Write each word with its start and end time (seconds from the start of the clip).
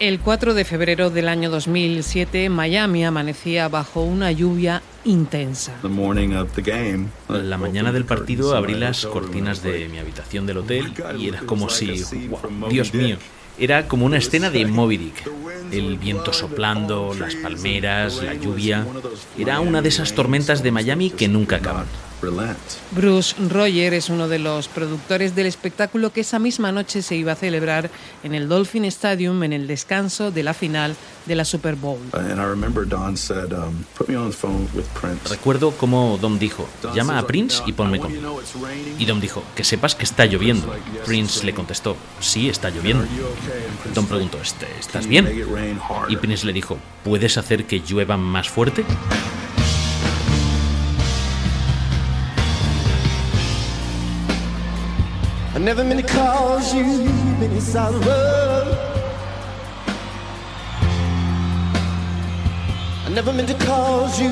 El 0.00 0.18
4 0.18 0.54
de 0.54 0.64
febrero 0.64 1.10
del 1.10 1.28
año 1.28 1.50
2007, 1.50 2.48
Miami 2.48 3.04
amanecía 3.04 3.68
bajo 3.68 4.00
una 4.00 4.32
lluvia 4.32 4.80
intensa. 5.04 5.74
La 7.28 7.58
mañana 7.58 7.92
del 7.92 8.06
partido 8.06 8.56
abrí 8.56 8.76
las 8.76 9.04
cortinas 9.04 9.62
de 9.62 9.90
mi 9.90 9.98
habitación 9.98 10.46
del 10.46 10.56
hotel 10.56 10.94
y 11.18 11.28
era 11.28 11.40
como 11.40 11.68
si, 11.68 12.02
Dios 12.70 12.94
mío, 12.94 13.18
era 13.58 13.88
como 13.88 14.06
una 14.06 14.16
escena 14.16 14.48
de 14.48 14.64
Moby 14.64 14.96
Dick. 14.96 15.30
El 15.70 15.98
viento 15.98 16.32
soplando, 16.32 17.12
las 17.12 17.34
palmeras, 17.34 18.22
la 18.22 18.32
lluvia. 18.32 18.86
Era 19.36 19.60
una 19.60 19.82
de 19.82 19.90
esas 19.90 20.14
tormentas 20.14 20.62
de 20.62 20.72
Miami 20.72 21.10
que 21.10 21.28
nunca 21.28 21.56
acaban. 21.56 21.84
Bruce 22.90 23.34
Roger 23.48 23.94
es 23.94 24.10
uno 24.10 24.28
de 24.28 24.38
los 24.38 24.68
productores 24.68 25.34
del 25.34 25.46
espectáculo 25.46 26.12
que 26.12 26.20
esa 26.20 26.38
misma 26.38 26.70
noche 26.72 27.02
se 27.02 27.16
iba 27.16 27.32
a 27.32 27.36
celebrar 27.36 27.90
en 28.22 28.34
el 28.34 28.48
Dolphin 28.48 28.84
Stadium 28.86 29.42
en 29.42 29.52
el 29.52 29.66
descanso 29.66 30.30
de 30.30 30.42
la 30.42 30.54
final 30.54 30.96
de 31.26 31.34
la 31.34 31.44
Super 31.44 31.76
Bowl. 31.76 31.98
Um, 32.12 32.60
Recuerdo 35.28 35.70
cómo 35.72 36.18
Dom 36.20 36.38
dijo, 36.38 36.68
llama 36.94 37.18
a 37.18 37.26
Prince 37.26 37.62
y 37.66 37.72
ponme 37.72 37.98
conmigo. 37.98 38.42
Y 38.98 39.04
Dom 39.04 39.20
dijo, 39.20 39.42
que 39.54 39.64
sepas 39.64 39.94
que 39.94 40.04
está 40.04 40.26
lloviendo. 40.26 40.74
Prince 41.06 41.44
le 41.44 41.54
contestó, 41.54 41.96
sí, 42.20 42.48
está 42.48 42.70
lloviendo. 42.70 43.04
Dom 43.94 44.06
preguntó, 44.06 44.38
¿Este, 44.40 44.66
¿estás 44.78 45.06
bien? 45.06 45.28
Y 46.08 46.16
Prince 46.16 46.46
le 46.46 46.52
dijo, 46.52 46.78
¿puedes 47.04 47.38
hacer 47.38 47.64
que 47.66 47.80
llueva 47.80 48.16
más 48.16 48.48
fuerte? 48.48 48.84
I 55.52 55.58
never 55.58 55.82
meant 55.82 56.00
to 56.00 56.06
cause 56.06 56.72
you 56.72 56.84
any 57.42 57.58
sorrow. 57.58 58.70
I 63.04 63.08
never 63.12 63.32
meant 63.32 63.48
to 63.48 63.58
cause 63.66 64.20
you 64.20 64.30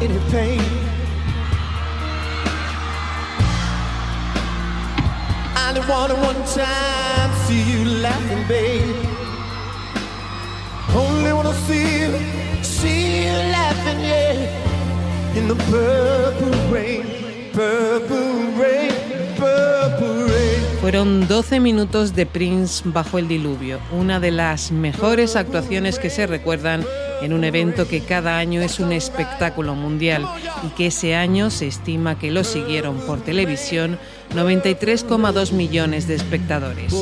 any 0.00 0.20
pain. 0.30 0.62
I 5.56 5.74
only 5.74 5.80
wanted 5.90 6.18
one 6.18 6.40
time 6.46 7.30
to 7.30 7.36
see 7.46 7.62
you 7.72 7.84
laughing, 8.00 8.46
babe. 8.46 9.04
Only 10.94 11.32
wanna 11.32 11.54
see 11.66 12.02
you, 12.02 12.62
see 12.62 13.24
you 13.24 13.32
laughing, 13.56 14.00
yeah. 14.00 15.36
In 15.36 15.48
the 15.48 15.56
purple 15.56 16.54
rain, 16.72 17.04
purple 17.52 18.52
rain, 18.52 18.52
purple 18.52 18.62
rain. 18.62 19.01
Fueron 20.82 21.28
12 21.28 21.60
minutos 21.60 22.16
de 22.16 22.26
Prince 22.26 22.82
bajo 22.84 23.16
el 23.16 23.28
diluvio, 23.28 23.78
una 23.92 24.18
de 24.18 24.32
las 24.32 24.72
mejores 24.72 25.36
actuaciones 25.36 26.00
que 26.00 26.10
se 26.10 26.26
recuerdan 26.26 26.84
en 27.22 27.32
un 27.32 27.44
evento 27.44 27.86
que 27.86 28.00
cada 28.00 28.38
año 28.38 28.60
es 28.62 28.80
un 28.80 28.90
espectáculo 28.90 29.76
mundial 29.76 30.26
y 30.66 30.70
que 30.70 30.88
ese 30.88 31.14
año 31.14 31.50
se 31.50 31.68
estima 31.68 32.18
que 32.18 32.32
lo 32.32 32.42
siguieron 32.42 32.98
por 33.02 33.20
televisión 33.20 33.96
93,2 34.34 35.52
millones 35.52 36.08
de 36.08 36.16
espectadores. 36.16 36.92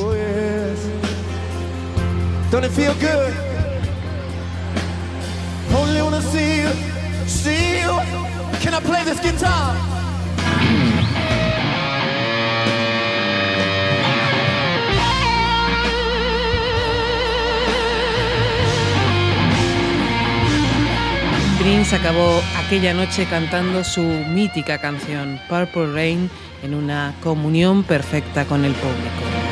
Prince 21.61 21.95
acabó 21.95 22.41
aquella 22.57 22.91
noche 22.91 23.27
cantando 23.29 23.83
su 23.83 24.01
mítica 24.01 24.79
canción 24.79 25.39
Purple 25.47 25.93
Rain 25.93 26.27
en 26.63 26.73
una 26.73 27.13
comunión 27.21 27.83
perfecta 27.83 28.45
con 28.45 28.65
el 28.65 28.73
público. 28.73 29.50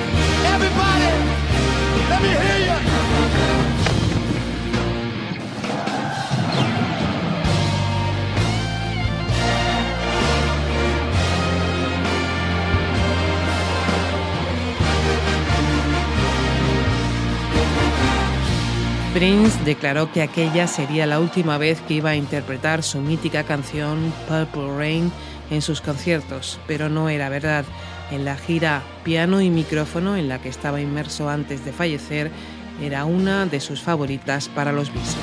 Prince 19.13 19.57
declaró 19.65 20.11
que 20.11 20.21
aquella 20.21 20.67
sería 20.67 21.07
la 21.07 21.19
última 21.19 21.57
vez 21.57 21.81
que 21.81 21.95
iba 21.95 22.11
a 22.11 22.15
interpretar 22.15 22.83
su 22.83 22.99
mítica 23.01 23.43
canción 23.43 24.13
Purple 24.27 24.77
Rain 24.77 25.11
en 25.49 25.63
sus 25.63 25.81
conciertos, 25.81 26.59
pero 26.67 26.89
no 26.89 27.09
era 27.09 27.27
verdad. 27.27 27.65
En 28.11 28.23
la 28.23 28.35
gira 28.35 28.83
Piano 29.03 29.41
y 29.41 29.49
Micrófono, 29.49 30.15
en 30.15 30.29
la 30.29 30.39
que 30.39 30.49
estaba 30.49 30.79
inmerso 30.79 31.27
antes 31.27 31.65
de 31.65 31.71
fallecer, 31.71 32.29
era 32.83 33.05
una 33.05 33.47
de 33.47 33.59
sus 33.59 33.81
favoritas 33.81 34.47
para 34.47 34.71
los 34.71 34.93
Beatles. 34.93 35.15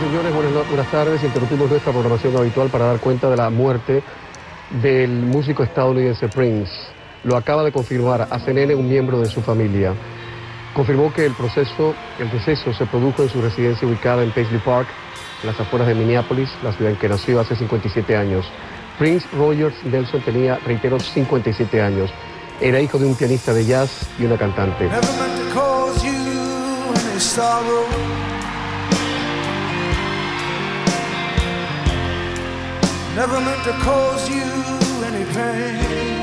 Señores, 0.00 0.32
buenas, 0.68 0.90
tardes. 0.92 1.24
Interrumpimos 1.24 1.70
nuestra 1.70 1.90
programación 1.90 2.36
habitual 2.36 2.68
para 2.68 2.86
dar 2.86 3.00
cuenta 3.00 3.28
de 3.28 3.36
la 3.36 3.50
muerte 3.50 4.04
del 4.70 5.10
músico 5.10 5.62
estadounidense 5.62 6.28
Prince. 6.28 6.72
Lo 7.24 7.36
acaba 7.36 7.64
de 7.64 7.72
confirmar 7.72 8.28
a 8.30 8.38
CNN 8.38 8.74
un 8.74 8.88
miembro 8.88 9.20
de 9.20 9.26
su 9.26 9.42
familia. 9.42 9.94
Confirmó 10.74 11.12
que 11.12 11.24
el 11.24 11.32
proceso, 11.32 11.94
el 12.18 12.30
deceso 12.30 12.72
se 12.74 12.86
produjo 12.86 13.22
en 13.22 13.28
su 13.28 13.40
residencia 13.40 13.88
ubicada 13.88 14.22
en 14.22 14.30
Paisley 14.30 14.60
Park, 14.60 14.88
en 15.42 15.48
las 15.48 15.58
afueras 15.58 15.88
de 15.88 15.94
Minneapolis, 15.94 16.50
la 16.62 16.72
ciudad 16.72 16.92
en 16.92 16.98
que 16.98 17.08
nació 17.08 17.40
hace 17.40 17.56
57 17.56 18.16
años. 18.16 18.46
Prince 18.98 19.26
Rogers 19.36 19.74
Nelson 19.84 20.20
tenía, 20.22 20.58
reitero, 20.66 20.98
57 20.98 21.80
años. 21.80 22.10
Era 22.60 22.80
hijo 22.80 22.98
de 22.98 23.06
un 23.06 23.14
pianista 23.14 23.52
de 23.52 23.66
jazz 23.66 24.08
y 24.18 24.24
una 24.24 24.36
cantante. 24.36 24.88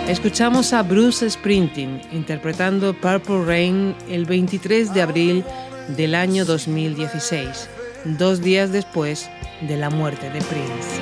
Escuchamos 0.07 0.73
a 0.73 0.83
Bruce 0.83 1.27
Sprinting 1.27 1.99
interpretando 2.11 2.93
Purple 2.93 3.45
Rain 3.45 3.95
el 4.09 4.25
23 4.25 4.93
de 4.93 5.01
abril 5.01 5.43
del 5.97 6.13
año 6.13 6.45
2016, 6.45 7.67
dos 8.05 8.41
días 8.41 8.71
después 8.71 9.27
de 9.61 9.75
la 9.75 9.89
muerte 9.89 10.29
de 10.29 10.39
Prince. 10.41 11.01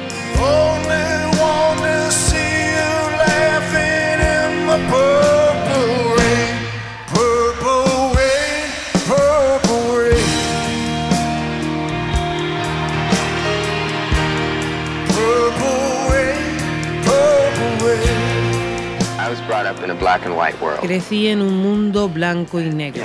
Crecí 20.81 21.27
en 21.27 21.41
un 21.41 21.57
mundo 21.57 22.09
blanco 22.09 22.59
y 22.59 22.69
negro. 22.69 23.03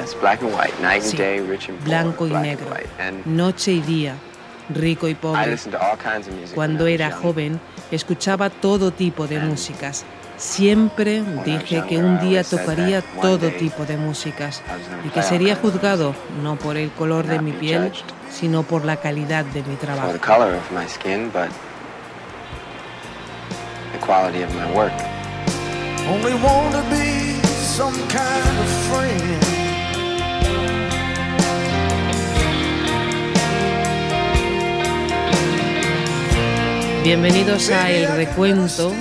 Sí, 1.00 1.16
blanco 1.84 2.26
y 2.26 2.30
negro. 2.32 2.66
Noche 3.24 3.72
y 3.72 3.80
día, 3.80 4.14
rico 4.70 5.08
y 5.08 5.14
pobre. 5.14 5.56
Cuando 6.54 6.86
era 6.86 7.10
joven, 7.10 7.60
escuchaba 7.90 8.50
todo 8.50 8.90
tipo 8.90 9.26
de 9.26 9.38
músicas. 9.40 10.04
Siempre 10.38 11.22
dije 11.46 11.82
que 11.88 11.96
un 11.96 12.20
día 12.20 12.44
tocaría 12.44 13.00
todo 13.22 13.48
tipo 13.50 13.86
de 13.86 13.96
músicas 13.96 14.62
y 15.04 15.08
que 15.08 15.22
sería 15.22 15.56
juzgado 15.56 16.14
no 16.42 16.56
por 16.56 16.76
el 16.76 16.90
color 16.90 17.26
de 17.26 17.38
mi 17.40 17.52
piel, 17.52 17.90
sino 18.30 18.62
por 18.62 18.84
la 18.84 18.96
calidad 18.96 19.46
de 19.46 19.62
mi 19.62 19.76
trabajo. 19.76 20.08
Bienvenidos 37.02 37.70
a 37.70 37.90
El 37.90 38.06
Recuento, 38.16 38.92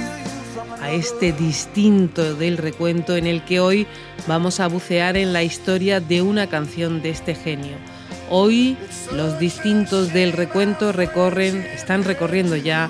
a 0.82 0.92
este 0.92 1.32
distinto 1.32 2.34
del 2.34 2.58
recuento 2.58 3.16
en 3.16 3.28
el 3.28 3.44
que 3.46 3.60
hoy 3.60 3.86
vamos 4.26 4.60
a 4.60 4.68
bucear 4.68 5.16
en 5.16 5.32
la 5.32 5.44
historia 5.44 6.00
de 6.00 6.24
una 6.24 6.48
canción 6.48 7.04
de 7.04 7.12
este 7.12 7.36
genio. 7.36 7.78
Hoy 8.32 8.78
los 9.12 9.38
distintos 9.38 10.12
del 10.12 10.34
recuento 10.34 10.92
recorren, 10.92 11.58
están 11.58 12.04
recorriendo 12.04 12.56
ya 12.56 12.90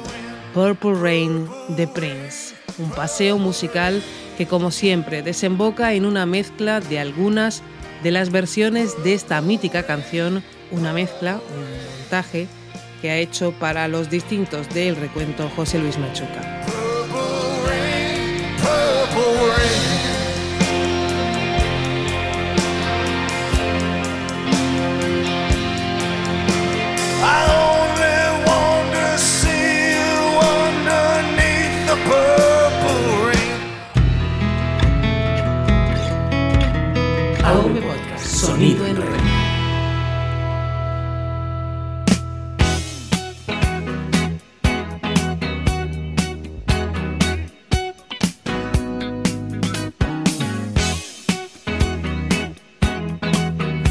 Purple 0.53 0.93
Rain 0.93 1.49
de 1.75 1.87
Prince, 1.87 2.55
un 2.77 2.89
paseo 2.91 3.37
musical 3.37 4.01
que 4.37 4.47
como 4.47 4.71
siempre 4.71 5.21
desemboca 5.21 5.93
en 5.93 6.05
una 6.05 6.25
mezcla 6.25 6.79
de 6.79 6.99
algunas 6.99 7.63
de 8.03 8.11
las 8.11 8.31
versiones 8.31 9.01
de 9.03 9.13
esta 9.13 9.41
mítica 9.41 9.83
canción, 9.83 10.43
una 10.71 10.93
mezcla, 10.93 11.39
un 11.55 11.99
montaje 12.01 12.47
que 13.01 13.09
ha 13.09 13.17
hecho 13.17 13.51
para 13.53 13.87
los 13.87 14.09
distintos 14.09 14.69
del 14.73 14.95
recuento 14.95 15.49
José 15.55 15.79
Luis 15.79 15.97
Machuca. 15.97 16.74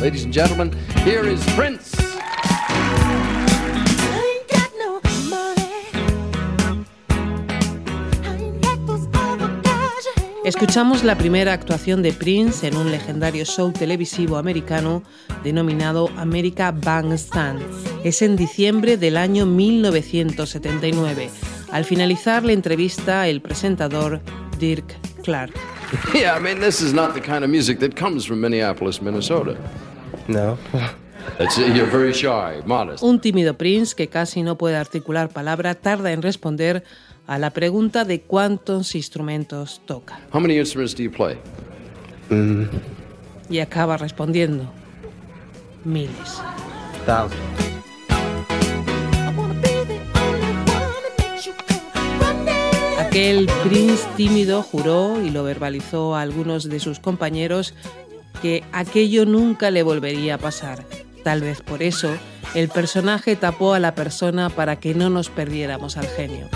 Ladies 0.05 0.25
and 0.25 0.35
gentlemen, 0.35 0.71
here 1.03 1.27
is 1.27 1.43
Prince. 1.57 1.97
Escuchamos 10.45 11.05
la 11.05 11.17
primera 11.17 11.55
actuación 11.55 12.03
de 12.03 12.13
Prince 12.13 12.67
en 12.67 12.77
un 12.77 12.91
legendario 12.91 13.47
show 13.47 13.73
televisivo 13.73 14.37
americano 14.37 15.03
denominado 15.43 16.11
America 16.19 16.71
Bandstand. 16.71 17.63
Es 18.05 18.21
en 18.21 18.37
diciembre 18.37 18.99
del 18.99 19.17
año 19.17 19.47
1979. 19.47 21.31
Al 21.73 21.87
finalizar 21.87 22.45
la 22.45 22.53
entrevista, 22.53 23.27
el 23.27 23.41
presentador 23.41 24.21
Dirk 24.59 24.85
Clark. 25.23 25.55
Yeah, 26.13 26.37
I 26.37 26.41
mean, 26.41 26.61
this 26.61 26.83
is 26.83 26.93
not 26.93 27.15
the 27.15 27.23
kind 27.23 27.43
of 27.43 27.49
music 27.49 27.79
that 27.79 27.97
comes 27.97 28.27
from 28.27 28.43
Minneapolis, 28.43 29.01
Minnesota. 29.01 29.57
No. 30.29 30.59
you're 31.57 31.91
very 31.91 32.13
shy, 32.13 32.63
modest. 32.65 33.03
Un 33.03 33.21
tímido 33.21 33.57
Prince 33.57 33.95
que 33.95 34.09
casi 34.09 34.43
no 34.43 34.57
puede 34.57 34.77
articular 34.77 35.29
palabra 35.29 35.75
tarda 35.75 36.13
en 36.13 36.23
responder 36.23 36.85
a 37.27 37.39
la 37.39 37.51
pregunta 37.51 38.05
de 38.05 38.21
cuántos 38.21 38.95
instrumentos 38.95 39.81
toca. 39.87 40.21
How 40.33 40.41
many 40.41 40.59
instruments 40.59 40.95
do 40.95 41.03
you 41.03 41.11
play? 41.11 41.39
Mm. 42.31 42.65
Y 43.49 43.61
acaba 43.61 43.97
respondiendo 43.97 44.71
miles. 45.85 46.41
Thousands. 47.07 47.65
Aquel 52.99 53.49
Prince 53.63 54.05
tímido 54.17 54.61
juró 54.63 55.23
y 55.23 55.31
lo 55.31 55.45
verbalizó 55.45 56.17
a 56.17 56.23
algunos 56.23 56.69
de 56.69 56.81
sus 56.81 56.99
compañeros 56.99 57.73
que 58.41 58.65
aquello 58.73 59.27
nunca 59.27 59.71
le 59.71 59.83
volvería 59.83 60.35
a 60.35 60.39
pasar. 60.39 60.85
Tal 61.23 61.41
vez 61.41 61.63
por 61.63 61.83
eso 61.83 62.15
el 62.55 62.69
personaje 62.69 63.37
tapó 63.37 63.75
a 63.75 63.81
la 63.81 63.95
persona 63.95 64.51
para 64.51 64.77
que 64.77 64.95
no 64.95 65.11
nos 65.11 65.31
perdiéramos 65.31 65.97
al 65.97 66.07
genio. 66.07 66.49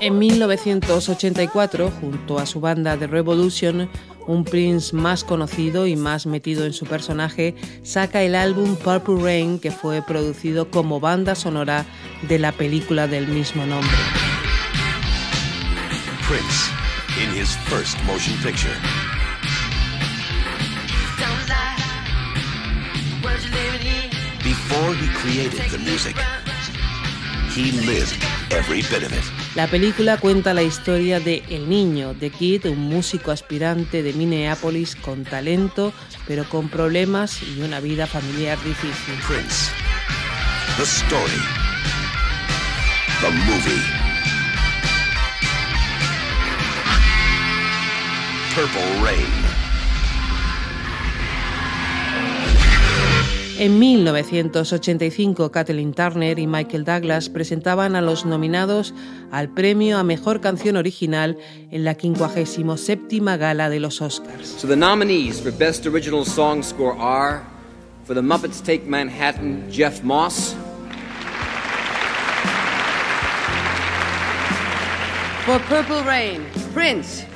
En 0.00 0.18
1984, 0.18 1.90
junto 1.90 2.38
a 2.38 2.44
su 2.44 2.60
banda 2.60 2.96
The 2.98 3.06
Revolution, 3.06 3.88
un 4.26 4.44
Prince 4.44 4.94
más 4.94 5.24
conocido 5.24 5.86
y 5.86 5.96
más 5.96 6.26
metido 6.26 6.66
en 6.66 6.74
su 6.74 6.84
personaje, 6.84 7.54
saca 7.82 8.22
el 8.22 8.34
álbum 8.34 8.76
Purple 8.76 9.22
Rain 9.22 9.58
que 9.58 9.70
fue 9.70 10.02
producido 10.02 10.70
como 10.70 11.00
banda 11.00 11.34
sonora 11.34 11.86
de 12.28 12.38
la 12.38 12.52
película 12.52 13.06
del 13.06 13.28
mismo 13.28 13.64
nombre. 13.64 13.96
Prince, 16.28 16.70
in 17.22 17.30
his 17.30 17.54
first 17.70 17.96
motion 18.04 18.36
picture. 18.42 18.74
Before 24.42 24.94
he 24.94 25.06
created 25.14 25.70
the 25.70 25.78
music, 25.78 26.16
he 27.54 27.70
lived 27.86 28.18
every 28.50 28.82
bit 28.82 29.04
of 29.04 29.12
it. 29.12 29.24
La 29.54 29.68
película 29.68 30.16
cuenta 30.18 30.52
la 30.54 30.62
historia 30.62 31.20
de 31.20 31.44
El 31.48 31.68
Niño, 31.68 32.14
de 32.14 32.30
Kid, 32.30 32.66
un 32.66 32.80
músico 32.80 33.30
aspirante 33.30 34.02
de 34.02 34.12
Minneapolis 34.12 34.96
con 34.96 35.24
talento, 35.24 35.92
pero 36.26 36.44
con 36.48 36.68
problemas 36.68 37.40
y 37.42 37.62
una 37.62 37.78
vida 37.78 38.08
familiar 38.08 38.58
difícil. 38.64 39.14
Prince. 39.26 39.70
The 40.76 40.82
story. 40.82 41.40
The 43.20 43.30
movie. 43.30 43.93
Purple 48.54 49.02
Rain. 49.02 49.26
En 53.58 53.78
1985, 53.80 55.50
Kathleen 55.50 55.92
Turner 55.92 56.38
y 56.38 56.46
Michael 56.46 56.84
Douglas 56.84 57.28
presentaban 57.28 57.96
a 57.96 58.00
los 58.00 58.24
nominados 58.24 58.94
al 59.32 59.48
premio 59.48 59.98
a 59.98 60.04
Mejor 60.04 60.40
Canción 60.40 60.76
Original 60.76 61.36
en 61.72 61.84
la 61.84 61.94
57 61.94 63.20
Gala 63.38 63.68
de 63.70 63.80
los 63.80 64.00
Oscars. 64.00 64.46
So 64.46 64.68
the 64.68 64.76
nominees 64.76 65.40
for 65.40 65.50
Best 65.50 65.84
Original 65.86 66.24
Song 66.24 66.62
Score 66.62 66.96
are 66.96 67.42
for 68.04 68.14
The 68.14 68.22
Muppets 68.22 68.62
Take 68.62 68.84
Manhattan, 68.86 69.68
Jeff 69.68 70.04
Moss. 70.04 70.54
For 75.44 75.58
Purple 75.68 76.04
Rain, 76.04 76.46
Prince. 76.72 77.33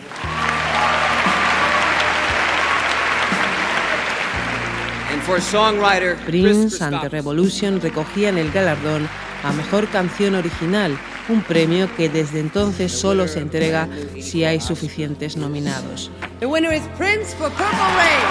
Prince 6.25 6.83
ante 6.83 7.11
Revolution 7.11 7.83
recogían 7.83 8.39
el 8.39 8.51
galardón 8.51 9.07
a 9.45 9.53
Mejor 9.53 9.87
Canción 9.89 10.35
Original, 10.35 10.99
un 11.29 11.43
premio 11.43 11.95
que 11.97 12.09
desde 12.09 12.41
entonces 12.41 12.91
solo 12.93 13.29
se 13.29 13.41
entrega 13.41 13.89
si 14.19 14.45
hay 14.45 14.59
suficientes 14.59 15.37
nominados. 15.37 16.11
The 16.41 16.47
winner 16.47 16.73
is 16.73 16.83
Prince 16.97 17.35
for 17.37 17.51
Purple 17.51 17.69
Rain. 17.97 18.25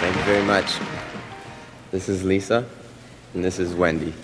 Thank 0.00 0.16
you 0.16 0.22
very 0.24 0.44
much. 0.44 0.78
This 1.90 2.08
is 2.08 2.22
Lisa, 2.22 2.64
and 3.34 3.44
this 3.44 3.58
is 3.58 3.74
Wendy. 3.74 4.14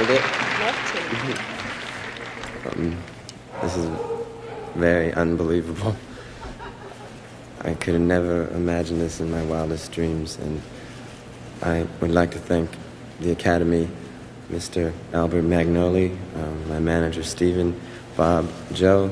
Hold 0.00 0.10
it? 0.10 0.22
Love 0.60 0.78
to. 2.64 2.78
um, 2.80 2.96
this 3.62 3.76
is 3.76 3.90
very 4.74 5.12
unbelievable. 5.12 5.94
I 7.62 7.74
could 7.74 7.94
have 7.94 8.02
never 8.02 8.48
imagined 8.48 9.00
this 9.00 9.20
in 9.20 9.30
my 9.30 9.42
wildest 9.42 9.92
dreams, 9.92 10.38
and 10.38 10.62
I 11.62 11.86
would 12.00 12.10
like 12.10 12.30
to 12.30 12.38
thank 12.38 12.70
the 13.20 13.32
Academy, 13.32 13.88
Mr. 14.50 14.92
Albert 15.12 15.42
Magnoli, 15.42 16.16
um, 16.36 16.68
my 16.70 16.78
manager 16.78 17.22
Stephen, 17.22 17.78
Bob, 18.16 18.50
Joe, 18.72 19.10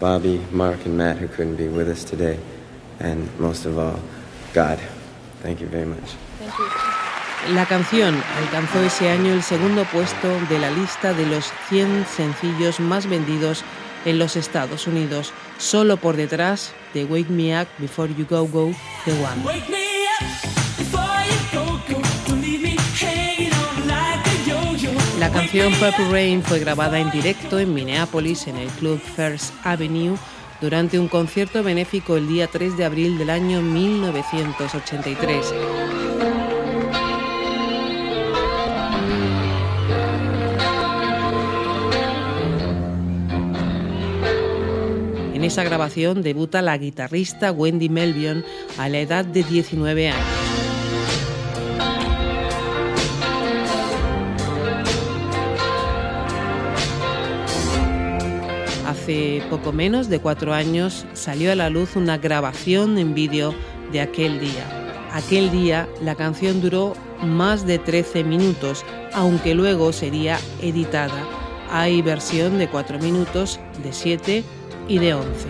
Bobby, 0.00 0.44
Mark, 0.50 0.84
and 0.84 0.98
Matt 0.98 1.18
who 1.18 1.28
couldn't 1.28 1.56
be 1.56 1.68
with 1.68 1.88
us 1.88 2.02
today, 2.02 2.40
and 2.98 3.28
most 3.38 3.64
of 3.66 3.78
all, 3.78 4.00
God. 4.52 4.80
Thank 5.40 5.60
you 5.60 5.68
very 5.68 5.86
much. 5.86 6.10
Thank 6.38 6.58
you. 6.58 6.91
La 7.50 7.66
canción 7.66 8.14
alcanzó 8.38 8.80
ese 8.82 9.10
año 9.10 9.32
el 9.32 9.42
segundo 9.42 9.84
puesto 9.84 10.28
de 10.48 10.60
la 10.60 10.70
lista 10.70 11.12
de 11.12 11.26
los 11.26 11.52
100 11.68 12.06
sencillos 12.06 12.78
más 12.78 13.08
vendidos 13.08 13.64
en 14.04 14.18
los 14.18 14.36
Estados 14.36 14.86
Unidos, 14.86 15.32
solo 15.58 15.96
por 15.96 16.16
detrás 16.16 16.72
de 16.94 17.04
Wake 17.04 17.30
Me 17.30 17.60
Up 17.60 17.66
Before 17.78 18.14
You 18.14 18.26
Go 18.30 18.46
Go, 18.46 18.72
The 19.04 19.12
One. 19.12 19.42
La 25.18 25.30
canción 25.30 25.72
Purple 25.74 26.10
Rain 26.10 26.42
fue 26.42 26.60
grabada 26.60 27.00
en 27.00 27.10
directo 27.10 27.58
en 27.58 27.74
Minneapolis 27.74 28.46
en 28.46 28.56
el 28.56 28.68
club 28.68 29.00
First 29.00 29.52
Avenue 29.64 30.16
durante 30.60 30.98
un 30.98 31.08
concierto 31.08 31.64
benéfico 31.64 32.16
el 32.16 32.28
día 32.28 32.46
3 32.46 32.76
de 32.76 32.84
abril 32.84 33.18
del 33.18 33.30
año 33.30 33.62
1983. 33.62 36.01
En 45.42 45.46
esa 45.46 45.64
grabación 45.64 46.22
debuta 46.22 46.62
la 46.62 46.78
guitarrista 46.78 47.50
Wendy 47.50 47.88
Melvion 47.88 48.44
a 48.78 48.88
la 48.88 49.00
edad 49.00 49.24
de 49.24 49.42
19 49.42 50.10
años. 50.10 50.24
Hace 58.86 59.42
poco 59.50 59.72
menos 59.72 60.08
de 60.08 60.20
cuatro 60.20 60.54
años 60.54 61.06
salió 61.12 61.50
a 61.50 61.56
la 61.56 61.70
luz 61.70 61.96
una 61.96 62.18
grabación 62.18 62.96
en 62.96 63.12
vídeo 63.12 63.52
de 63.90 64.00
aquel 64.00 64.38
día. 64.38 64.64
Aquel 65.12 65.50
día 65.50 65.88
la 66.02 66.14
canción 66.14 66.60
duró 66.60 66.94
más 67.20 67.66
de 67.66 67.80
13 67.80 68.22
minutos, 68.22 68.84
aunque 69.12 69.56
luego 69.56 69.92
sería 69.92 70.38
editada. 70.60 71.26
Hay 71.68 72.00
versión 72.00 72.58
de 72.58 72.68
4 72.68 73.00
minutos, 73.00 73.58
de 73.82 73.92
7 73.92 74.44
y 74.92 74.98
de 74.98 75.14
11. 75.14 75.48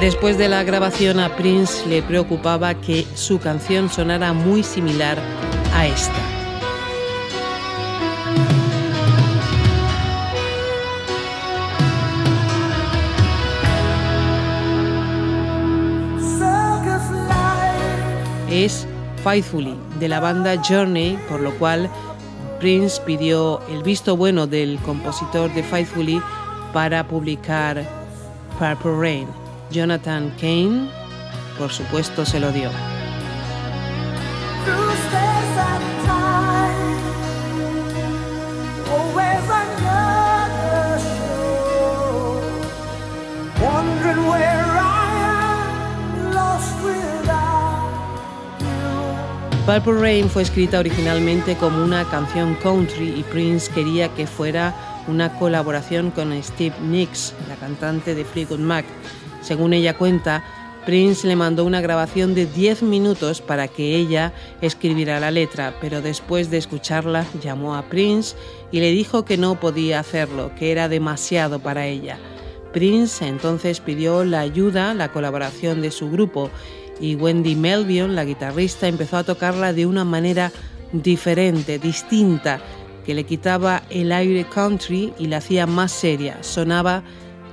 Después 0.00 0.36
de 0.36 0.48
la 0.48 0.64
grabación 0.64 1.20
a 1.20 1.36
Prince 1.36 1.86
le 1.86 2.02
preocupaba 2.02 2.74
que 2.74 3.06
su 3.14 3.38
canción 3.38 3.88
sonara 3.88 4.32
muy 4.32 4.64
similar 4.64 5.16
a 5.74 5.86
esta. 5.86 6.12
Es 18.50 18.88
Faithfully 19.22 19.85
de 19.98 20.08
la 20.08 20.20
banda 20.20 20.60
Journey, 20.62 21.18
por 21.28 21.40
lo 21.40 21.52
cual 21.58 21.90
Prince 22.60 23.00
pidió 23.04 23.60
el 23.68 23.82
visto 23.82 24.16
bueno 24.16 24.46
del 24.46 24.78
compositor 24.80 25.52
de 25.54 25.62
Faithfully 25.62 26.22
para 26.72 27.06
publicar 27.06 27.84
Purple 28.58 28.98
Rain. 28.98 29.28
Jonathan 29.70 30.32
Kane, 30.40 30.88
por 31.58 31.70
supuesto, 31.70 32.24
se 32.24 32.40
lo 32.40 32.52
dio. 32.52 32.70
Purple 49.66 49.94
Rain 49.94 50.30
fue 50.30 50.42
escrita 50.42 50.78
originalmente 50.78 51.56
como 51.56 51.82
una 51.82 52.08
canción 52.08 52.54
country 52.62 53.08
y 53.18 53.24
Prince 53.24 53.68
quería 53.72 54.08
que 54.14 54.28
fuera 54.28 55.02
una 55.08 55.36
colaboración 55.40 56.12
con 56.12 56.40
Steve 56.40 56.76
Nicks, 56.82 57.34
la 57.48 57.56
cantante 57.56 58.14
de 58.14 58.24
Fleetwood 58.24 58.60
Mac. 58.60 58.86
Según 59.42 59.72
ella 59.72 59.98
cuenta, 59.98 60.44
Prince 60.84 61.26
le 61.26 61.34
mandó 61.34 61.64
una 61.64 61.80
grabación 61.80 62.32
de 62.32 62.46
10 62.46 62.84
minutos 62.84 63.40
para 63.40 63.66
que 63.66 63.96
ella 63.96 64.32
escribiera 64.60 65.18
la 65.18 65.32
letra, 65.32 65.74
pero 65.80 66.00
después 66.00 66.48
de 66.48 66.58
escucharla 66.58 67.26
llamó 67.42 67.74
a 67.74 67.82
Prince 67.88 68.36
y 68.70 68.78
le 68.78 68.92
dijo 68.92 69.24
que 69.24 69.36
no 69.36 69.58
podía 69.58 69.98
hacerlo, 69.98 70.52
que 70.56 70.70
era 70.70 70.88
demasiado 70.88 71.58
para 71.58 71.86
ella. 71.86 72.20
Prince 72.72 73.26
entonces 73.26 73.80
pidió 73.80 74.22
la 74.24 74.40
ayuda, 74.40 74.94
la 74.94 75.10
colaboración 75.10 75.82
de 75.82 75.90
su 75.90 76.08
grupo 76.08 76.52
y 77.00 77.14
Wendy 77.14 77.54
Melvion, 77.54 78.14
la 78.14 78.24
guitarrista, 78.24 78.88
empezó 78.88 79.16
a 79.16 79.24
tocarla 79.24 79.72
de 79.72 79.86
una 79.86 80.04
manera 80.04 80.52
diferente, 80.92 81.78
distinta, 81.78 82.60
que 83.04 83.14
le 83.14 83.24
quitaba 83.24 83.82
el 83.90 84.12
aire 84.12 84.44
country 84.52 85.12
y 85.18 85.26
la 85.26 85.38
hacía 85.38 85.66
más 85.66 85.92
seria, 85.92 86.42
sonaba 86.42 87.02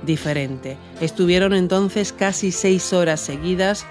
diferente. 0.04 0.76
Estuvieron 1.00 1.54
entonces 1.54 2.12
casi 2.12 2.52
seis 2.52 2.92
horas 2.92 3.20
seguidas 3.20 3.86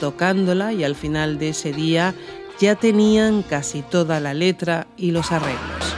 tocándola 0.00 0.72
y 0.72 0.84
al 0.84 0.94
final 0.94 1.38
de 1.38 1.50
ese 1.50 1.72
día 1.72 2.14
ya 2.60 2.74
tenían 2.74 3.42
casi 3.42 3.82
toda 3.82 4.20
la 4.20 4.34
letra 4.34 4.86
y 4.96 5.10
los 5.10 5.32
arreglos. 5.32 5.93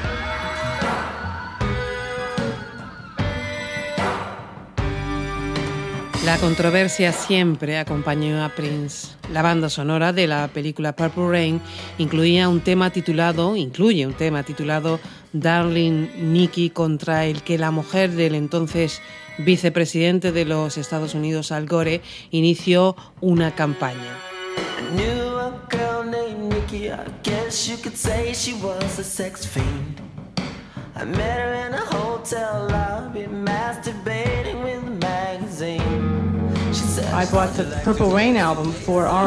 La 6.26 6.38
controversia 6.38 7.12
siempre 7.12 7.78
acompañó 7.78 8.44
a 8.44 8.48
Prince. 8.48 9.10
La 9.32 9.42
banda 9.42 9.70
sonora 9.70 10.12
de 10.12 10.26
la 10.26 10.48
película 10.48 10.96
Purple 10.96 11.28
Rain 11.28 11.60
incluía 11.98 12.48
un 12.48 12.62
tema 12.62 12.90
titulado, 12.90 13.54
incluye 13.54 14.04
un 14.04 14.12
tema 14.12 14.42
titulado 14.42 14.98
Darling 15.32 16.32
Nikki 16.32 16.70
contra 16.70 17.26
el 17.26 17.44
que 17.44 17.58
la 17.58 17.70
mujer 17.70 18.10
del 18.10 18.34
entonces 18.34 19.00
vicepresidente 19.38 20.32
de 20.32 20.44
los 20.46 20.78
Estados 20.78 21.14
Unidos 21.14 21.52
Al 21.52 21.66
Gore 21.66 22.02
inició 22.32 22.96
una 23.20 23.54
campaña. 23.54 24.18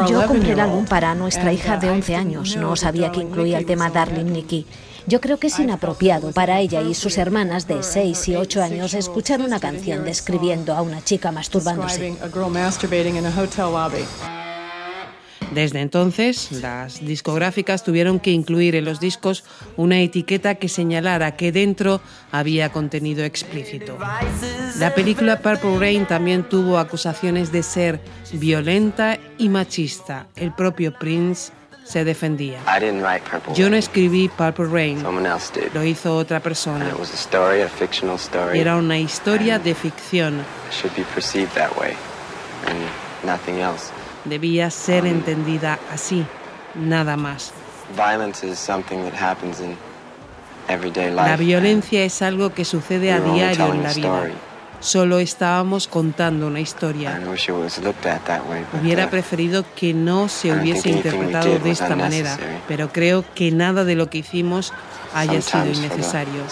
Yo 0.06 0.26
compré 0.26 0.52
el 0.52 0.60
álbum 0.60 0.84
para 0.84 1.14
nuestra 1.14 1.52
hija 1.52 1.76
de 1.76 1.90
11 1.90 2.16
años. 2.16 2.56
No 2.56 2.76
sabía 2.76 3.10
que 3.10 3.20
incluía 3.20 3.58
el 3.58 3.66
tema 3.66 3.90
Darling 3.90 4.32
Nikki. 4.32 4.66
Yo 5.06 5.20
creo 5.20 5.38
que 5.38 5.48
es 5.48 5.58
inapropiado 5.58 6.30
para 6.30 6.60
ella 6.60 6.82
y 6.82 6.94
sus 6.94 7.18
hermanas 7.18 7.66
de 7.66 7.82
6 7.82 8.28
y 8.28 8.36
8 8.36 8.62
años 8.62 8.94
escuchar 8.94 9.40
una 9.40 9.58
canción 9.58 10.04
describiendo 10.04 10.74
a 10.74 10.82
una 10.82 11.02
chica 11.02 11.32
masturbándose. 11.32 12.14
Desde 15.52 15.80
entonces, 15.80 16.52
las 16.52 17.04
discográficas 17.04 17.82
tuvieron 17.82 18.20
que 18.20 18.30
incluir 18.30 18.76
en 18.76 18.84
los 18.84 19.00
discos 19.00 19.44
una 19.76 20.00
etiqueta 20.00 20.54
que 20.54 20.68
señalara 20.68 21.36
que 21.36 21.50
dentro 21.50 22.00
había 22.30 22.70
contenido 22.70 23.24
explícito. 23.24 23.98
La 24.78 24.94
película 24.94 25.40
Purple 25.40 25.78
Rain 25.78 26.06
también 26.06 26.44
tuvo 26.44 26.78
acusaciones 26.78 27.50
de 27.50 27.62
ser 27.62 28.00
violenta 28.32 29.18
y 29.38 29.48
machista. 29.48 30.26
El 30.36 30.52
propio 30.52 30.96
Prince 30.96 31.52
se 31.84 32.04
defendía. 32.04 32.60
Yo 33.54 33.68
no 33.68 33.76
escribí 33.76 34.28
Purple 34.28 34.66
Rain, 34.66 35.02
lo 35.74 35.84
hizo 35.84 36.16
otra 36.16 36.38
persona. 36.38 36.94
Era 38.54 38.76
una 38.76 38.98
historia 38.98 39.58
de 39.58 39.74
ficción 39.74 40.44
debía 44.24 44.70
ser 44.70 45.06
entendida 45.06 45.78
así, 45.92 46.24
nada 46.74 47.16
más. 47.16 47.52
La 51.14 51.36
violencia 51.36 52.04
es 52.04 52.22
algo 52.22 52.54
que 52.54 52.64
sucede 52.64 53.12
a 53.12 53.20
diario 53.20 53.74
en 53.74 53.82
la 53.82 53.92
vida. 53.92 54.30
Solo 54.80 55.18
estábamos 55.18 55.88
contando 55.88 56.46
una 56.46 56.60
historia. 56.60 57.20
Hubiera 58.80 59.10
preferido 59.10 59.64
que 59.76 59.92
no 59.92 60.28
se 60.28 60.52
hubiese 60.52 60.88
interpretado 60.88 61.58
de 61.58 61.70
esta 61.70 61.94
manera, 61.94 62.38
pero 62.66 62.90
creo 62.90 63.24
que 63.34 63.50
nada 63.50 63.84
de 63.84 63.94
lo 63.94 64.08
que 64.08 64.18
hicimos 64.18 64.72
haya 65.14 65.42
sido 65.42 65.66
innecesario. 65.66 66.44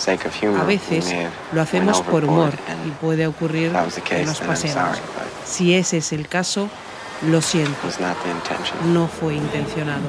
A 0.60 0.64
veces 0.64 1.14
lo 1.52 1.62
hacemos 1.62 2.02
por 2.02 2.25
humor 2.25 2.52
y 2.87 2.90
puede 2.90 3.26
ocurrir 3.26 3.72
que 4.04 4.25
nos 4.25 4.40
pasemos. 4.40 4.98
Si 5.46 5.75
ese 5.75 5.98
es 5.98 6.12
el 6.12 6.28
caso, 6.28 6.68
lo 7.26 7.42
siento, 7.42 7.88
no 8.92 9.08
fue 9.08 9.34
intencionado. 9.34 10.04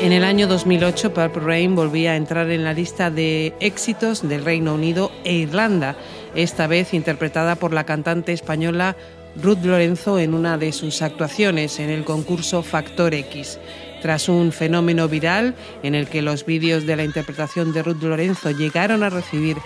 En 0.00 0.12
el 0.12 0.24
año 0.24 0.46
2008, 0.46 1.12
Purple 1.12 1.42
Rain 1.42 1.76
volvía 1.76 2.12
a 2.12 2.16
entrar 2.16 2.50
en 2.50 2.64
la 2.64 2.72
lista 2.72 3.10
de 3.10 3.52
éxitos 3.60 4.26
del 4.26 4.42
Reino 4.42 4.74
Unido 4.74 5.12
e 5.24 5.34
Irlanda, 5.34 5.96
esta 6.34 6.66
vez 6.66 6.94
interpretada 6.94 7.56
por 7.56 7.74
la 7.74 7.84
cantante 7.84 8.32
española 8.32 8.96
Ruth 9.36 9.62
Lorenzo 9.62 10.18
en 10.18 10.32
una 10.32 10.56
de 10.56 10.72
sus 10.72 11.02
actuaciones 11.02 11.78
en 11.80 11.90
el 11.90 12.04
concurso 12.04 12.62
Factor 12.62 13.12
X. 13.12 13.58
Tras 14.02 14.28
un 14.28 14.52
fenómeno 14.52 15.08
viral 15.08 15.54
en 15.82 15.94
el 15.94 16.08
que 16.08 16.22
los 16.22 16.46
vídeos 16.46 16.86
de 16.86 16.96
la 16.96 17.04
interpretación 17.04 17.72
de 17.72 17.82
Ruth 17.82 18.02
Lorenzo 18.02 18.50
llegaron 18.50 19.02
a 19.02 19.10
recibir 19.10 19.56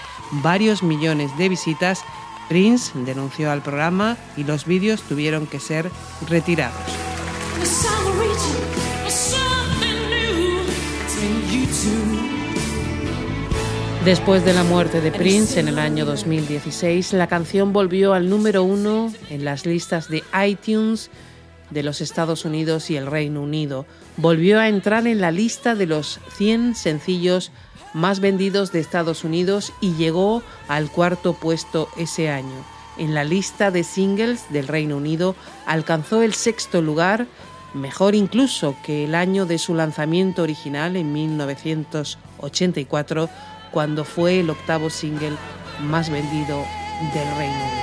varios 0.42 0.82
millones 0.82 1.36
de 1.36 1.48
visitas, 1.48 2.02
Prince 2.48 2.92
denunció 2.94 3.50
al 3.50 3.62
programa 3.62 4.16
y 4.36 4.44
los 4.44 4.66
vídeos 4.66 5.02
tuvieron 5.02 5.46
que 5.46 5.60
ser 5.60 5.90
retirados. 6.28 6.76
Después 14.04 14.44
de 14.44 14.52
la 14.52 14.64
muerte 14.64 15.00
de 15.00 15.12
Prince 15.12 15.60
en 15.60 15.68
el 15.68 15.78
año 15.78 16.04
2016, 16.04 17.12
la 17.12 17.28
canción 17.28 17.72
volvió 17.72 18.14
al 18.14 18.28
número 18.28 18.64
uno 18.64 19.12
en 19.30 19.44
las 19.44 19.64
listas 19.64 20.08
de 20.08 20.24
iTunes 20.44 21.08
de 21.72 21.82
los 21.82 22.00
Estados 22.00 22.44
Unidos 22.44 22.90
y 22.90 22.96
el 22.96 23.06
Reino 23.06 23.42
Unido. 23.42 23.86
Volvió 24.16 24.60
a 24.60 24.68
entrar 24.68 25.06
en 25.06 25.20
la 25.20 25.30
lista 25.30 25.74
de 25.74 25.86
los 25.86 26.20
100 26.36 26.74
sencillos 26.74 27.50
más 27.94 28.20
vendidos 28.20 28.72
de 28.72 28.80
Estados 28.80 29.24
Unidos 29.24 29.72
y 29.80 29.94
llegó 29.94 30.42
al 30.68 30.90
cuarto 30.90 31.32
puesto 31.34 31.88
ese 31.96 32.30
año. 32.30 32.64
En 32.98 33.14
la 33.14 33.24
lista 33.24 33.70
de 33.70 33.84
singles 33.84 34.44
del 34.50 34.68
Reino 34.68 34.98
Unido 34.98 35.34
alcanzó 35.66 36.20
el 36.22 36.34
sexto 36.34 36.82
lugar, 36.82 37.26
mejor 37.74 38.14
incluso 38.14 38.76
que 38.84 39.04
el 39.04 39.14
año 39.14 39.46
de 39.46 39.56
su 39.58 39.74
lanzamiento 39.74 40.42
original 40.42 40.96
en 40.96 41.10
1984 41.12 43.30
cuando 43.70 44.04
fue 44.04 44.40
el 44.40 44.50
octavo 44.50 44.90
single 44.90 45.36
más 45.80 46.10
vendido 46.10 46.62
del 47.14 47.36
Reino 47.36 47.54
Unido. 47.54 47.82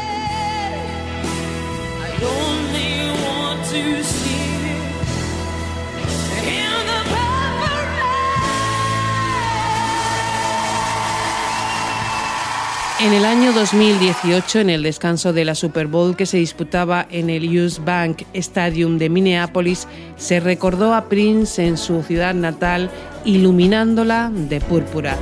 En 13.01 13.13
el 13.13 13.25
año 13.25 13.53
2018, 13.53 14.59
en 14.59 14.69
el 14.71 14.81
descanso 14.81 15.33
de 15.33 15.45
la 15.45 15.53
Super 15.53 15.85
Bowl 15.85 16.15
que 16.15 16.25
se 16.25 16.37
disputaba 16.37 17.05
en 17.11 17.29
el 17.29 17.59
US 17.59 17.83
Bank 17.85 18.23
Stadium 18.33 18.97
de 18.97 19.09
Minneapolis, 19.09 19.87
se 20.17 20.39
recordó 20.39 20.95
a 20.95 21.05
Prince 21.07 21.63
en 21.65 21.77
su 21.77 22.01
ciudad 22.01 22.33
natal, 22.33 22.89
iluminándola 23.23 24.31
de 24.33 24.61
púrpura. 24.61 25.15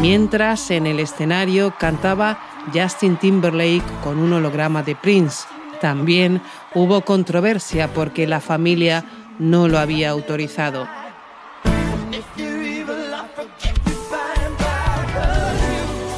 Mientras 0.00 0.70
en 0.70 0.86
el 0.86 1.00
escenario 1.00 1.74
cantaba 1.78 2.49
Justin 2.72 3.16
Timberlake 3.16 3.82
con 4.02 4.18
un 4.18 4.32
holograma 4.32 4.82
de 4.82 4.96
Prince. 4.96 5.44
También 5.80 6.40
hubo 6.74 7.02
controversia 7.02 7.92
porque 7.92 8.26
la 8.26 8.40
familia 8.40 9.04
no 9.38 9.68
lo 9.68 9.78
había 9.78 10.10
autorizado. 10.10 10.86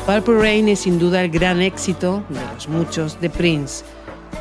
Purple 0.07 0.41
Rain 0.41 0.69
es 0.69 0.81
sin 0.81 0.99
duda 0.99 1.23
el 1.23 1.31
gran 1.31 1.63
éxito 1.63 2.25
de 2.29 2.41
los 2.55 2.69
muchos 2.69 3.21
de 3.21 3.31
Prince. 3.31 3.85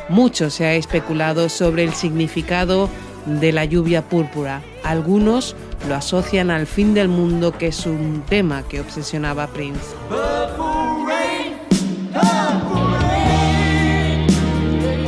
Mucho 0.09 0.49
se 0.49 0.65
ha 0.65 0.73
especulado 0.73 1.49
sobre 1.49 1.83
el 1.83 1.93
significado 1.93 2.89
de 3.25 3.51
la 3.51 3.65
lluvia 3.65 4.01
púrpura. 4.01 4.63
Algunos 4.83 5.55
lo 5.87 5.95
asocian 5.95 6.49
al 6.49 6.65
fin 6.65 6.93
del 6.93 7.07
mundo, 7.07 7.51
que 7.51 7.67
es 7.67 7.85
un 7.85 8.23
tema 8.27 8.63
que 8.67 8.81
obsesionaba 8.81 9.43
a 9.43 9.47
Prince. 9.47 9.95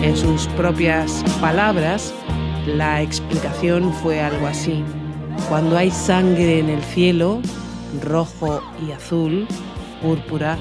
En 0.04 0.18
sus 0.18 0.48
propias 0.48 1.24
palabras, 1.40 2.14
la 2.68 3.02
explicación 3.02 3.94
fue 3.94 4.20
algo 4.20 4.48
así. 4.48 4.84
Cuando 5.48 5.78
hay 5.78 5.92
sangre 5.92 6.60
en 6.60 6.68
el 6.68 6.84
cielo, 6.84 7.40
rojo 8.02 8.62
y 8.86 8.92
azul, 8.92 9.48
púrpura, 10.02 10.58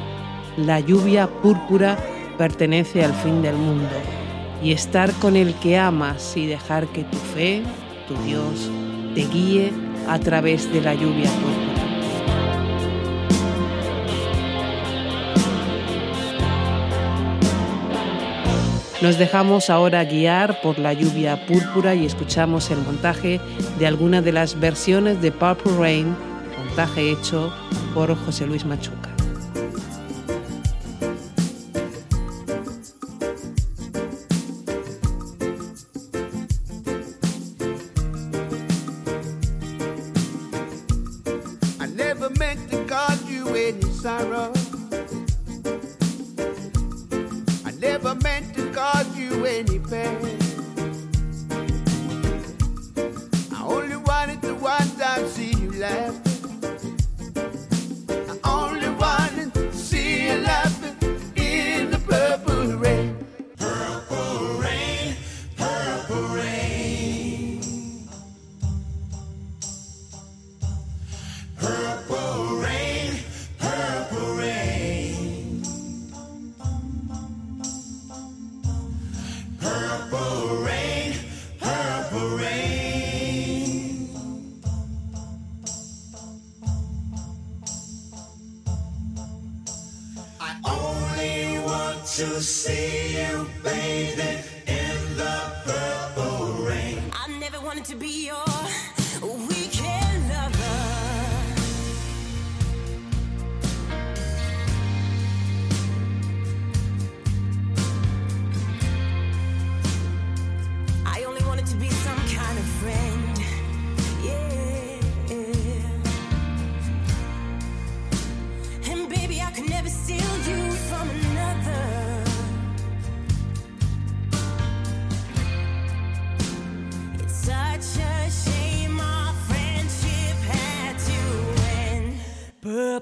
la 0.57 0.79
lluvia 0.79 1.27
púrpura 1.27 1.99
pertenece 2.39 3.05
al 3.05 3.13
fin 3.15 3.43
del 3.43 3.57
mundo. 3.57 3.91
Y 4.63 4.71
estar 4.71 5.13
con 5.15 5.35
el 5.35 5.55
que 5.55 5.77
amas 5.77 6.37
y 6.37 6.47
dejar 6.47 6.87
que 6.87 7.03
tu 7.03 7.17
fe, 7.17 7.65
tu 8.07 8.15
Dios, 8.23 8.71
te 9.17 9.27
guíe 9.27 9.73
a 10.09 10.21
través 10.21 10.73
de 10.73 10.83
la 10.83 10.95
lluvia 10.95 11.29
púrpura. 11.29 11.72
Nos 19.03 19.19
dejamos 19.19 19.69
ahora 19.69 20.05
guiar 20.05 20.61
por 20.61 20.79
la 20.79 20.93
lluvia 20.93 21.45
púrpura 21.47 21.93
y 21.97 22.07
escuchamos 22.07 22.71
el 22.71 22.79
montaje 22.79 23.41
de 23.81 23.87
alguna 23.88 24.23
de 24.23 24.31
las 24.31 24.61
versiones 24.61 25.21
de 25.21 25.33
Purple 25.33 25.77
Rain, 25.77 26.17
montaje 26.57 27.11
hecho 27.11 27.53
por 27.95 28.15
José 28.15 28.47
Luis 28.47 28.65
Machuca. 28.65 29.12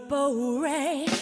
To 0.08 1.06
see 1.08 1.19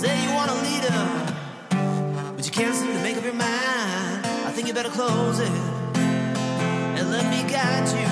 say 0.00 0.16
you 0.24 0.32
want 0.32 0.50
a 0.50 0.54
leader, 0.68 1.00
but 2.34 2.46
you 2.46 2.52
can't 2.52 2.74
seem 2.74 2.90
to 2.96 3.02
make 3.02 3.18
up 3.18 3.24
your 3.24 3.34
mind. 3.34 4.24
I 4.48 4.50
think 4.54 4.66
you 4.66 4.72
better 4.72 4.88
close 4.88 5.38
it 5.40 5.52
and 6.96 7.10
let 7.10 7.26
me 7.34 7.40
guide 7.52 7.86
you 8.00 8.08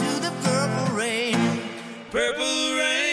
to 0.00 0.08
the 0.20 0.32
purple 0.44 0.94
rain. 0.94 1.38
Purple 2.10 2.76
rain, 2.76 3.07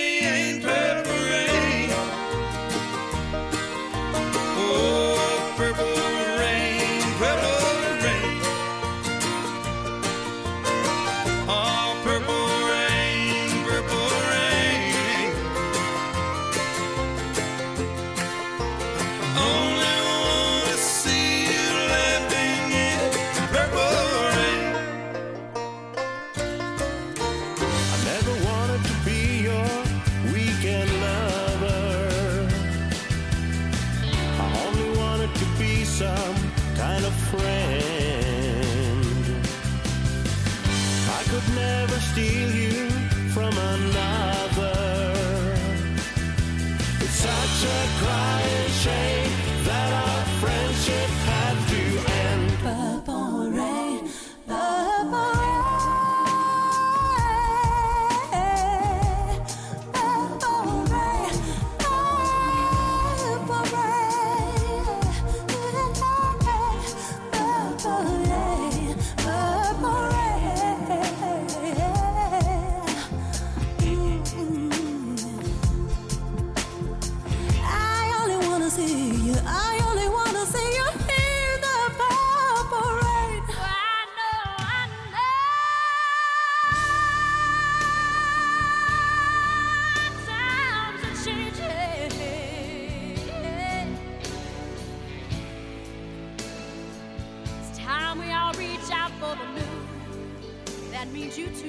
That 100.91 101.08
means 101.12 101.38
you 101.38 101.48
too. 101.48 101.67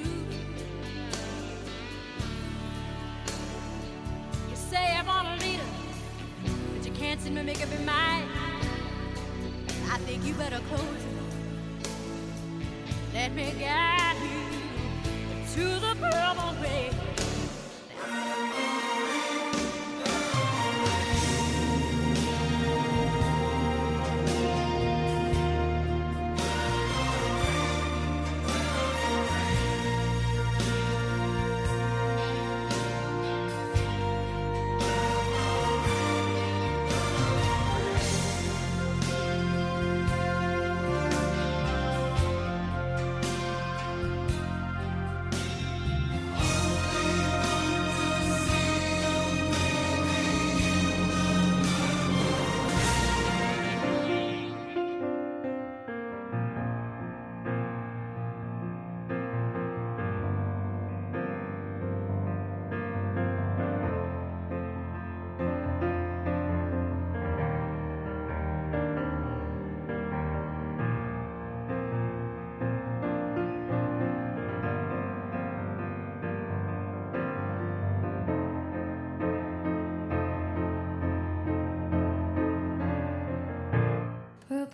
You 4.49 4.57
say 4.57 4.95
I 4.97 5.03
want 5.07 5.29
a 5.29 5.45
leader, 5.45 5.63
but 6.75 6.87
you 6.87 6.93
can't 6.93 7.21
seem 7.21 7.35
to 7.35 7.43
make 7.43 7.63
up 7.63 7.71
your 7.71 7.81
mind. 7.81 8.29
I 9.91 9.99
think 9.99 10.25
you 10.25 10.35
better 10.35 10.61
close 10.69 10.81
it. 10.83 11.17
Let 13.13 13.35
me 13.35 13.53
guide 13.59 14.17
you 14.23 15.55
to 15.55 15.81
the 15.81 15.97
purple 16.01 16.55
rain. 16.63 17.16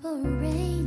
Purple 0.02 0.30
rain, 0.40 0.81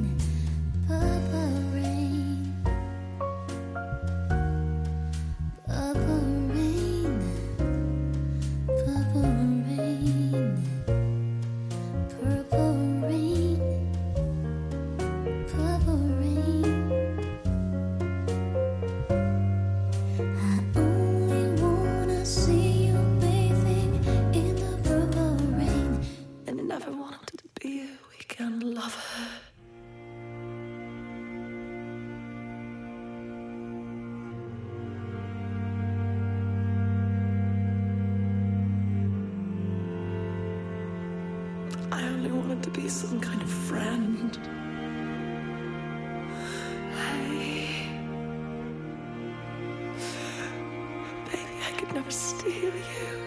some 42.90 43.20
kind 43.20 43.42
of 43.42 43.50
friend. 43.50 44.38
Hey. 46.96 47.90
Baby, 51.32 51.58
I 51.68 51.72
could 51.78 51.94
never 51.94 52.12
steal 52.12 52.74
you 52.76 53.25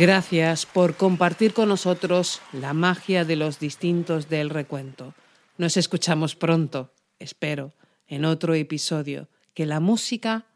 Gracias 0.00 0.64
por 0.64 0.96
compartir 0.96 1.52
con 1.52 1.68
nosotros 1.68 2.40
la 2.54 2.72
magia 2.72 3.26
de 3.26 3.36
los 3.36 3.58
distintos 3.58 4.30
del 4.30 4.48
recuento. 4.48 5.12
Nos 5.58 5.76
escuchamos 5.76 6.36
pronto, 6.36 6.94
espero, 7.18 7.74
en 8.08 8.24
otro 8.24 8.54
episodio. 8.54 9.28
Que 9.52 9.66
la 9.66 9.78
música 9.78 10.46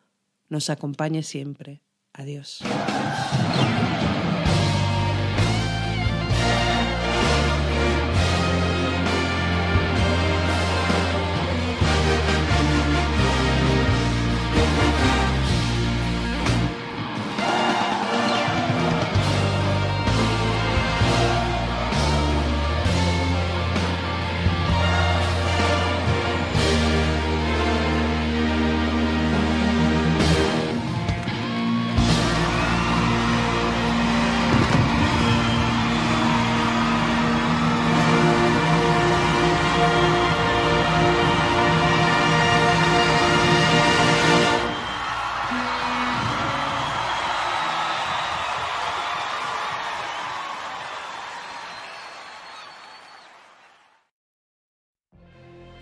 nos 0.48 0.70
acompañe 0.70 1.22
siempre. 1.22 1.82
Adiós. 2.14 2.62